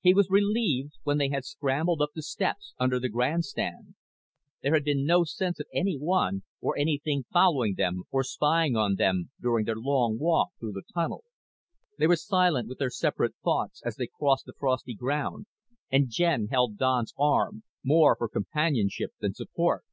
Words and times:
He 0.00 0.14
was 0.14 0.30
relieved 0.30 0.94
when 1.02 1.18
they 1.18 1.28
had 1.28 1.44
scrambled 1.44 2.00
up 2.00 2.12
the 2.14 2.22
steps 2.22 2.72
under 2.78 2.98
the 2.98 3.10
grandstand. 3.10 3.96
There 4.62 4.72
had 4.72 4.82
been 4.82 5.04
no 5.04 5.24
sense 5.24 5.60
of 5.60 5.66
anyone 5.74 6.42
or 6.62 6.78
anything 6.78 7.26
following 7.30 7.74
them 7.74 8.04
or 8.10 8.24
spying 8.24 8.76
on 8.76 8.94
them 8.94 9.28
during 9.38 9.66
their 9.66 9.76
long 9.78 10.16
walk 10.18 10.52
through 10.58 10.72
the 10.72 10.84
tunnel. 10.94 11.22
They 11.98 12.06
were 12.06 12.16
silent 12.16 12.66
with 12.66 12.78
their 12.78 12.88
separate 12.88 13.34
thoughts 13.44 13.82
as 13.84 13.96
they 13.96 14.06
crossed 14.06 14.46
the 14.46 14.54
frosty 14.58 14.94
ground 14.94 15.44
and 15.92 16.08
Jen 16.08 16.46
held 16.48 16.78
Don's 16.78 17.12
arm, 17.18 17.62
more 17.84 18.16
for 18.16 18.26
companionship 18.26 19.12
than 19.20 19.34
support. 19.34 19.84